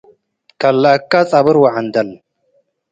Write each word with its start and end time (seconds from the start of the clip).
ትከለአከ 0.49 1.11
ጸብር 1.31 1.55
ወዐንደል። 1.63 2.09